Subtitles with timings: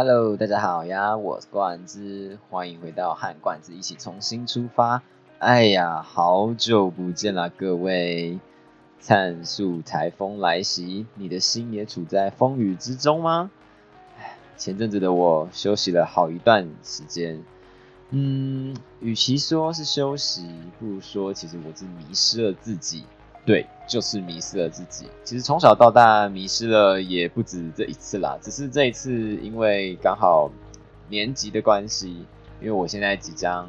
[0.00, 5.02] Hello，大家好呀，我是冠之，欢迎回到和冠之一起重新出发。
[5.40, 8.38] 哎呀，好久不见了，各位！
[9.00, 13.50] 灿数台风来袭，你的心也处在风雨之中吗？
[14.56, 17.42] 前阵子的我休息了好一段时间，
[18.10, 23.02] 嗯，与其说是休息，不如说其实我是迷失了自己。
[23.46, 25.06] 对，就是迷失了自己。
[25.24, 30.50] 其实从小到大迷失了也不止这一次啦，只是这一次因为刚好
[31.08, 32.26] 年级的关系，
[32.60, 33.66] 因为我现在即将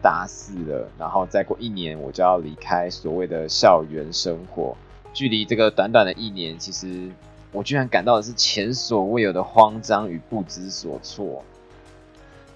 [0.00, 4.76] 大四了，然后再过一年我就要离开所谓的校园生活。
[5.12, 7.10] 距离这个短短的一年，其实
[7.50, 11.42] 我居然感到的是前所未有的慌张与不知所措。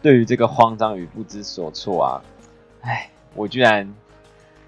[0.00, 2.22] 对于这个慌张与不知所措啊，
[2.82, 3.92] 哎，我居然。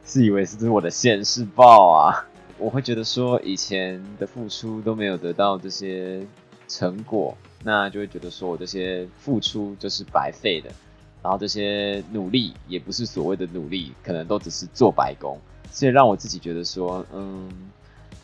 [0.07, 2.25] 自以为是这是我的现世报啊！
[2.59, 6.25] 我会觉得说以前的付出都没有得到这些
[6.69, 10.71] 成果，那就会觉得说我这些付出就是白费的，
[11.25, 15.37] 然后这些努力也不是所谓的努力，可能都只是做白工，
[15.73, 17.51] 所以让我自己觉得说，嗯，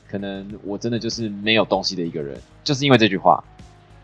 [0.08, 3.42] 可能我真的就是没有东西的一个人，就是因为这句话，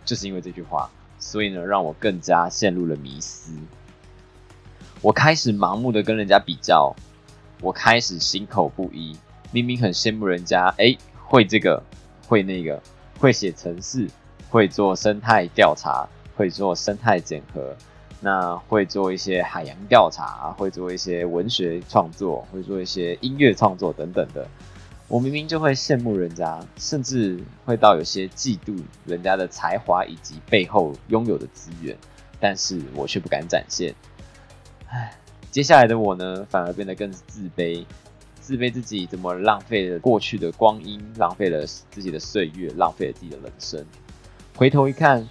[0.04, 0.90] 就是因为这句话，
[1.20, 3.52] 所以呢，让我更加陷入了迷思，
[5.00, 6.92] 我开始盲目的跟人家比较。
[7.60, 9.16] 我开始心口不一，
[9.50, 11.82] 明明很羡慕人家，哎，会这个，
[12.28, 12.80] 会那个，
[13.18, 14.08] 会写程式，
[14.48, 17.74] 会做生态调查，会做生态检核，
[18.20, 24.46] 那会做一些海洋调查，会做一些文学创作，会做一些音乐创作等等的。
[25.08, 31.96] 我明明就会羡慕人家，甚至会到有些嫉妒人家的才华以及背后拥有的资源，
[32.38, 33.92] 但是我却不敢展现。
[34.88, 35.10] 唉。
[35.50, 37.84] 接下来的我呢，反而变得更自卑，
[38.40, 43.84] 自卑自己怎么浪费了过去的光阴，浪费了自己的岁月，浪费了自己的人生。
[44.54, 45.26] 回头一看，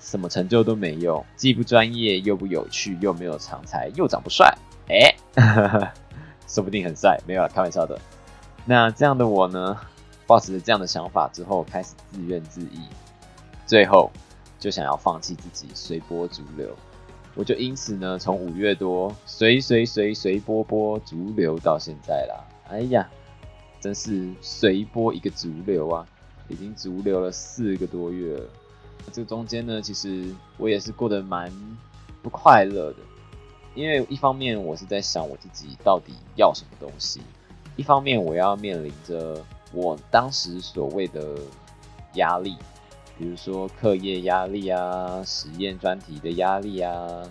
[0.00, 4.52] 什么成就都没有，既不专业，又不有趣，又没有长才，又长不帅。
[4.88, 5.14] 哎，
[6.48, 7.98] 说不定很帅，没有了，开玩笑的。
[8.64, 9.78] 那这样的我呢，
[10.26, 12.80] 抱持着这样的想法之后，开始自怨自艾，
[13.64, 14.10] 最后
[14.58, 16.68] 就想要放弃自己，随波逐流。
[17.36, 22.42] 我就因此呢，从五月多随随随随波波逐流到现在啦。
[22.68, 23.08] 哎呀，
[23.78, 26.04] 真是随波一个逐流啊！
[26.48, 28.44] 已经逐流了四个多月了。
[29.12, 31.52] 这中间呢，其实我也是过得蛮
[32.22, 32.98] 不快乐的，
[33.74, 37.20] 因为一方面我是在想我自己到底要什么东西，
[37.76, 41.36] 一方面我要面临着我当时所谓的
[42.14, 42.56] 压力。
[43.18, 47.22] 比如说课业压力啊，实验专题的压力啊，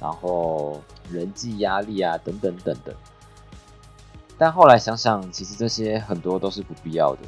[0.00, 0.80] 然后
[1.10, 2.94] 人际压力啊，等等等等。
[4.38, 7.20] 但后来想想，其实这些很多都是不必要的，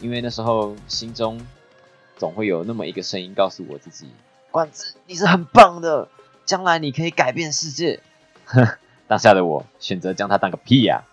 [0.00, 1.40] 因为那时候心中
[2.16, 4.08] 总会有那么一个声音告诉我自己
[4.50, 6.08] ：“冠子，你是很棒的，
[6.44, 8.00] 将来你可以改变世界。”
[9.08, 11.04] 当下的我选择将它当个屁呀！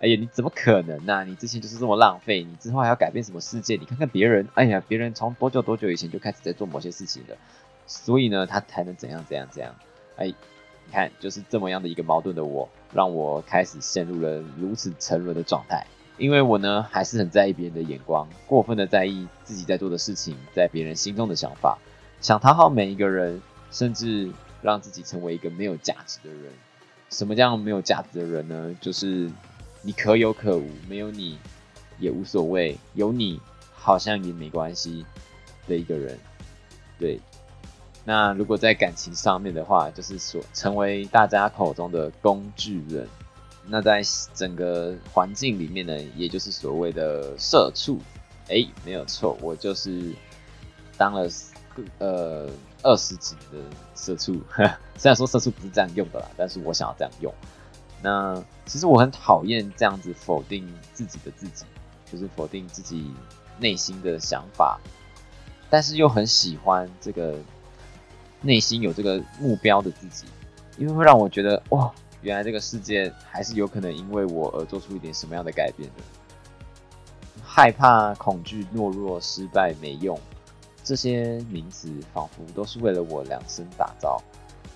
[0.00, 1.22] 哎呀，你怎么可能呢？
[1.26, 3.76] 你之前就是这么浪费，你之后还要改变什么世界？
[3.76, 7.36] 你看看别人，哎呀，别人从多久多久以前就开始在做某些事情了，
[7.86, 9.74] 所以呢，他才能怎样怎样怎样？
[10.16, 15.86] 哎，你看，就是这么样的一个矛盾的我，让我开始陷入了如此沉沦的状态。
[16.16, 21.76] 因为我呢，还是很在意别人的眼光，过分的在意自己在做的事情在别人心中的想法，
[22.22, 24.32] 想讨好每一个人，甚至
[24.62, 26.50] 让自己成为一个没有价值的人。
[27.10, 28.74] 什么叫没有价值的人呢？
[28.80, 29.30] 就是。
[29.82, 31.38] 你可有可无，没有你
[31.98, 33.40] 也无所谓，有你
[33.72, 35.04] 好像也没关系
[35.66, 36.18] 的一个人。
[36.98, 37.18] 对，
[38.04, 43.08] 那如果在感情上面的话，就是说成为大家口中的工具人。
[43.66, 44.02] 那在
[44.34, 47.98] 整个环境里面呢，也就是所谓的社畜。
[48.48, 50.12] 哎，没有错，我就是
[50.96, 51.28] 当了
[51.98, 52.48] 呃
[52.82, 54.40] 二十几年的社畜。
[54.98, 57.32] 虽然说社畜不是这样用的啦，但是我想要这样用。
[58.02, 61.64] 那其实我很讨厌这样子否定自己的自己，
[62.10, 63.12] 就是否定自己
[63.58, 64.80] 内心的想法，
[65.68, 67.38] 但是又很喜欢这个
[68.40, 70.24] 内心有这个目标的自己，
[70.78, 71.92] 因为会让我觉得哇，
[72.22, 76.02] 原来这个世界还是有可能因为我而做出一点什么样的改变的。
[77.42, 80.18] 害怕、恐惧、懦弱、失败、没用，
[80.84, 84.22] 这些名词仿佛都是为了我量身打造，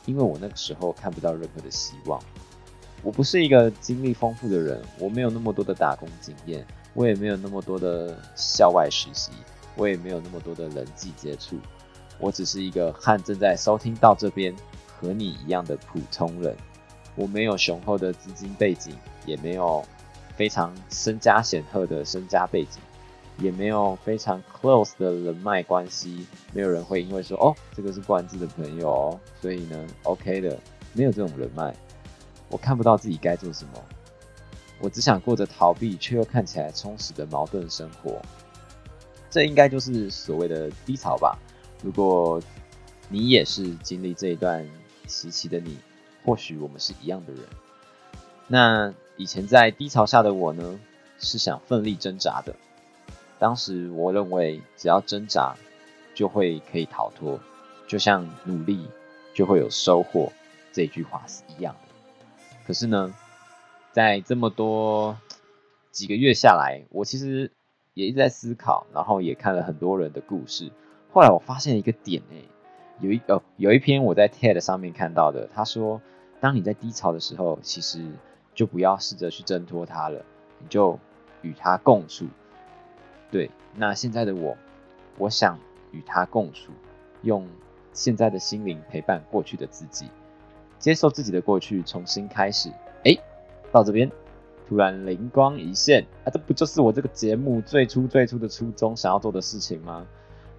[0.07, 2.21] 因为我那个时候看不到任何的希望。
[3.05, 9.31] 我不是一个经历丰富的人，我没有那么多的打工经验，我也没有那么多的校外实习，
[9.77, 11.59] 我也没有那么多的人际接触，
[12.19, 14.55] 我只是一个和正在收听到这边
[14.89, 16.57] 和你一样的普通人。
[17.15, 18.97] 我没有雄厚的资金背景，
[19.27, 19.85] 也没有
[20.35, 22.81] 非常身家显赫的身家背景，
[23.39, 30.59] 也没有非常 close 的人脉关系，没有人会因为说哦，这个是冠志的朋友哦，所以呢，OK 的，
[30.95, 31.73] 没有这种人脉，
[32.55, 33.85] 我看不到自己该做什么，
[34.79, 38.23] 我只想过着逃避却又看起来充实的矛盾生活，
[39.29, 41.37] 这应该就是所谓的低潮吧。
[41.83, 42.41] 如果
[43.09, 44.65] 你也是经历这一段
[45.09, 45.77] 时期的你，
[46.25, 47.43] 或许我们是一样的人。
[48.47, 50.79] 那以前在低潮下的我呢，
[51.19, 52.55] 是想奋力挣扎的。
[53.41, 55.57] 当时我认为，只要挣扎，
[56.15, 57.41] 就会可以逃脱，
[57.89, 58.87] 就像努力
[59.35, 60.31] 就会有收获
[60.73, 61.75] 这句话是一样。
[62.67, 63.15] 可是呢，
[63.93, 65.17] 在这么多
[65.91, 67.53] 几个月下来，我其实
[67.93, 70.71] 也一直在思考，然后也看了很多人的故事。
[71.13, 72.37] 后来我发现一个点，哎，
[73.01, 76.01] 有一呃，有一篇我在 TED 上面看到的，他说，
[76.41, 78.05] 当你在低潮的时候，其实
[78.55, 80.25] 就不要试着去挣脱它了，
[80.59, 80.99] 你就
[81.43, 82.27] 与它共处。
[83.31, 84.57] 对，那现在的我，
[85.19, 85.59] 我想
[85.93, 86.73] 与他共处，
[87.23, 87.49] 用
[87.93, 90.09] 现在的心灵陪伴过去的自己，
[90.79, 92.71] 接受自己的过去，重新开始。
[93.05, 93.17] 哎，
[93.73, 94.11] 到这边
[94.69, 100.07] 突然灵光一现，啊，这不就是我这个节目最初最初的初衷，想要做的事情吗？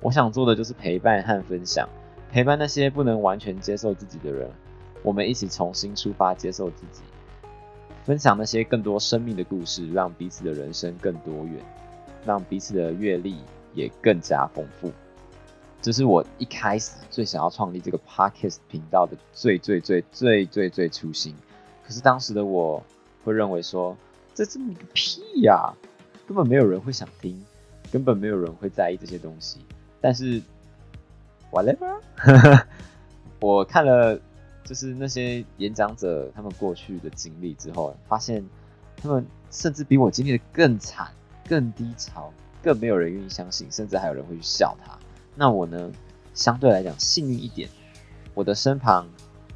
[0.01, 1.87] 我想做的就是陪伴和分享，
[2.31, 4.49] 陪伴那些不能完全接受自己的人，
[5.03, 7.01] 我们一起重新出发，接受自己，
[8.03, 11.59] 分享那些更多生命的故事，让彼此的人生更多元。
[12.25, 13.35] 让彼此的阅历
[13.75, 14.91] 也更加丰富，
[15.85, 21.35] 这是我一开始最想要创立这个 podcast 频道的最最最最最最初心。
[21.85, 22.83] 可是当时的我
[23.23, 23.95] 会认为说，
[24.33, 25.71] 这这么个屁呀，
[26.27, 27.39] 根本没有人会想听，
[27.91, 29.59] 根本没有人会在意这些东西。
[30.01, 30.41] 但是
[31.51, 31.99] ，whatever，
[33.39, 34.19] 我看了
[34.63, 38.43] 就是那些演讲者他们过去的经历之后，发现
[38.97, 41.07] 他们甚至比我经历的更惨。
[41.47, 42.33] 更低潮，
[42.63, 44.97] 更没有人愿意相信，甚至还有人会去笑他。
[45.35, 45.91] 那我呢？
[46.33, 47.69] 相对来讲幸运一点，
[48.33, 49.07] 我的身旁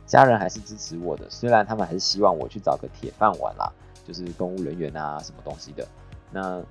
[0.05, 3.69] 家人还是支持我的，虽然他们还是希望我去找个铁饭碗啦，
[4.07, 5.85] 就是公务人员啊什么东西的。
[6.31, 6.61] 那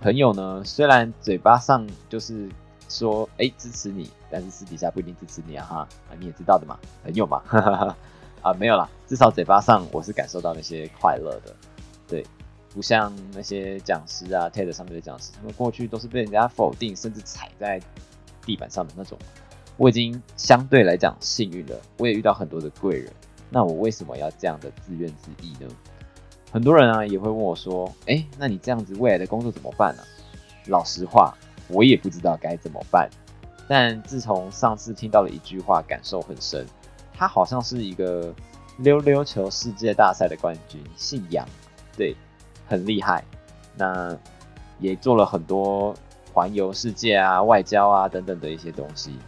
[0.00, 0.62] 朋友呢？
[0.64, 2.48] 虽然嘴巴上就是
[2.88, 5.76] 说哎支持你，但是私底下不一定支持你啊哈
[6.10, 7.40] 啊你也知道的嘛，朋友嘛，
[8.42, 11.54] 啊没有啦，至少嘴巴上我是感受到那些快乐的，
[12.08, 12.26] 对。
[12.74, 17.80] 不像那些讲师啊，TED 上面的讲师，他们过去都是被人家否定，甚至踩在
[18.46, 19.18] 地板上的那种。
[19.76, 23.12] 我已经相对来讲幸运了，我也遇到很多的贵人。
[23.50, 25.70] 那我为什么要这样的自怨自艾呢？
[26.50, 30.02] 很多人啊也会问我说：“哎，那你这样子未来的工作怎么办呢？”
[30.68, 31.36] 老实话，
[31.68, 33.10] 我也不知道该怎么办。
[33.68, 36.64] 但自从上次听到了一句话，感受很深。
[37.12, 38.34] 他好像是一个
[38.78, 41.46] 溜溜球世界大赛的冠军，姓杨，
[41.96, 42.16] 对。
[42.68, 43.22] 很厉害，
[43.76, 44.18] 那
[44.80, 45.94] 也做了很多
[46.36, 49.18] 环游世界啊、外交啊等等的一些东西。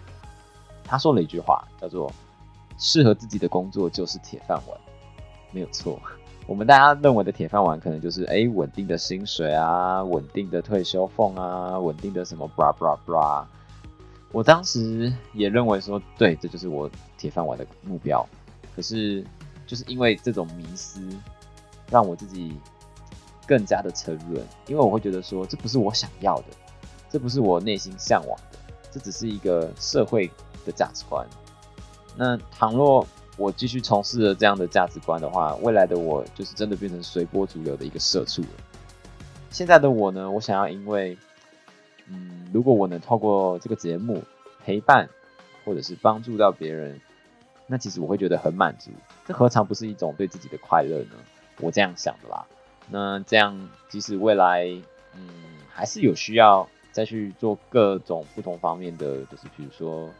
[0.85, 2.13] 他说了一句话，叫做
[2.77, 4.79] “适合自己的工作就是铁饭碗”，
[5.51, 5.99] 没有错。
[6.47, 13.43] 我们大家认为的铁饭碗，可能就是哎稳定的薪水啊、稳定的退休俸啊、稳定的什么 bra bra bra。
[14.31, 18.23] 我当时也认为说，对，这就是我铁饭碗的目标。
[18.77, 19.25] 可是
[19.67, 21.01] 就是因为这种迷思，
[21.91, 22.55] 让我自己。
[23.49, 26.45] 更加的沉沦，因为我会觉得说，这不是我想要的，
[27.11, 28.59] 这不是我内心向往的，
[28.91, 30.31] 这只是一个社会
[30.65, 31.27] 的价值观。
[32.17, 38.49] 那倘若我继续从事了这样的价值观的话，未来的我就是真的变成随波逐流的一个社畜了。
[39.51, 41.17] 现在的我呢，我想要因为，
[42.09, 44.23] 嗯，如果我能透过这个节目
[44.65, 45.09] 陪伴
[45.65, 47.01] 或者是帮助到别人，
[47.67, 48.91] 那其实我会觉得很满足。
[49.27, 51.13] 这何尝不是一种对自己的快乐呢？
[51.61, 52.45] 我这样想的啦。
[52.91, 54.67] 那这样，即使未来，
[55.15, 55.29] 嗯，
[55.71, 60.11] 还是有需要再去做各种不同方面的，就是比如说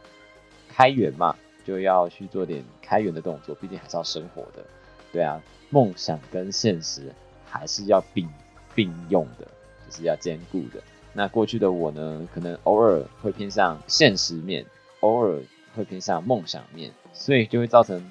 [0.69, 4.63] 开源嘛，就要去做点开源的动作，毕竟还是要生活的，
[5.11, 7.13] 对啊，梦想跟现实
[7.45, 8.29] 还是要并
[8.73, 9.45] 并用的，
[9.89, 10.81] 就是要兼顾的。
[11.11, 14.65] 那过去的我呢，可能偶尔会偏向现实面，
[15.01, 15.37] 偶尔
[15.75, 18.01] 会偏向梦想面，所以就会造成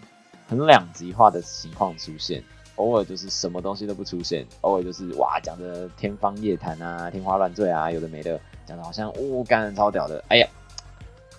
[0.46, 2.44] 很两极化的情况出现。
[2.76, 10.22] 偶尔就是什么东西都不出现，偶尔就是哇讲的天方夜谭啊，天花乱坠啊，有的没的，讲的好像哦，感人超屌的。
[10.28, 10.46] 哎呀，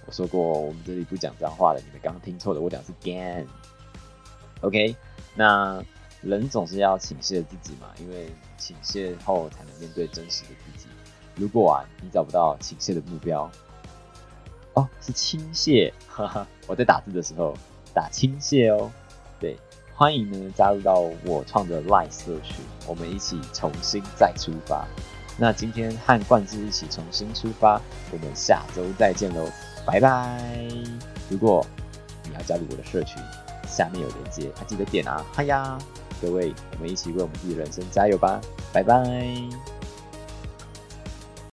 [0.08, 3.46] 我说过我们这里不讲脏话的，你们刚刚听错了，我讲是 gan。
[4.62, 4.96] OK，
[5.36, 5.80] 那
[6.22, 10.88] 人总是要倾泻自己嘛，因为倾泻后才能面对真实的自己。
[11.36, 13.50] 如果啊你找不到倾泻的目标，
[14.74, 17.54] 哦是倾泻，哈哈，我在打字的时候
[17.94, 18.92] 打倾泻哦，
[19.40, 19.56] 对。
[19.94, 20.96] 欢迎呢加入到
[21.26, 24.88] 我创的 Live 社群，我们一起重新再出发。
[25.40, 27.82] 那今天和冠之一起重新出发，
[28.12, 29.50] 我们下周再见喽，
[29.86, 30.38] 拜拜！
[31.30, 31.66] 如果
[32.26, 33.24] 你要加入我的社群，
[33.66, 35.26] 下面有链接，还记得点啊！
[35.34, 35.78] 嗨呀，
[36.22, 38.42] 各位，我们一起为我们自己的人生加油吧！
[38.74, 39.79] 拜拜。